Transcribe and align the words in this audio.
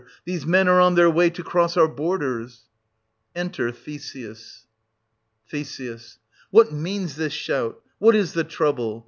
These 0.25 0.47
men 0.47 0.67
are 0.67 0.79
on 0.79 0.95
their 0.95 1.11
way 1.11 1.29
to 1.29 1.43
cross 1.43 1.77
our 1.77 1.87
borders! 1.87 2.61
E^iter 3.35 3.71
Theseus. 3.71 4.65
Th. 5.47 5.91
What 6.49 6.71
means 6.73 7.17
this 7.17 7.33
shout? 7.33 7.79
What 7.99 8.15
is 8.15 8.33
the 8.33 8.43
trouble 8.43 8.99